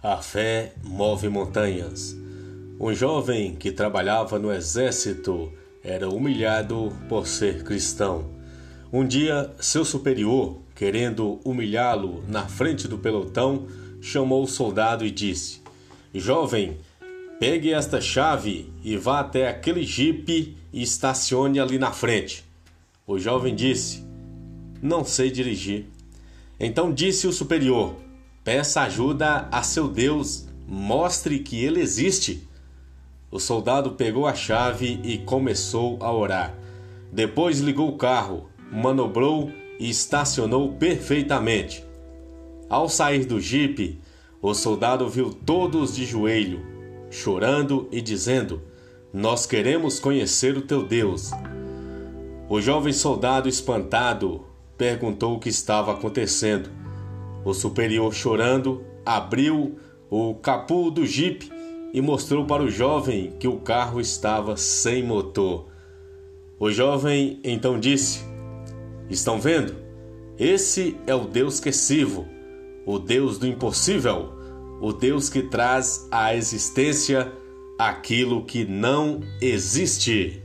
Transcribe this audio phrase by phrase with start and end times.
[0.00, 2.16] A fé move montanhas.
[2.78, 5.52] Um jovem que trabalhava no exército
[5.82, 8.30] era humilhado por ser cristão.
[8.92, 13.66] Um dia, seu superior, querendo humilhá-lo na frente do pelotão,
[14.00, 15.60] chamou o soldado e disse:
[16.14, 16.78] Jovem,
[17.40, 22.44] pegue esta chave e vá até aquele jipe e estacione ali na frente.
[23.04, 24.04] O jovem disse:
[24.80, 25.86] Não sei dirigir.
[26.60, 27.96] Então disse o superior:
[28.48, 32.48] Peça ajuda a seu Deus, mostre que ele existe.
[33.30, 36.54] O soldado pegou a chave e começou a orar.
[37.12, 41.84] Depois ligou o carro, manobrou e estacionou perfeitamente.
[42.70, 44.00] Ao sair do jipe,
[44.40, 46.64] o soldado viu todos de joelho,
[47.10, 48.62] chorando e dizendo:
[49.12, 51.32] Nós queremos conhecer o teu Deus.
[52.48, 54.46] O jovem soldado, espantado,
[54.78, 56.87] perguntou o que estava acontecendo.
[57.48, 59.78] O superior, chorando, abriu
[60.10, 61.50] o capô do jipe
[61.94, 65.64] e mostrou para o jovem que o carro estava sem motor.
[66.60, 68.22] O jovem então disse:
[69.08, 69.74] Estão vendo?
[70.38, 72.28] Esse é o Deus que sirvo,
[72.84, 74.28] o Deus do impossível,
[74.78, 77.32] o Deus que traz à existência
[77.78, 80.42] aquilo que não existe.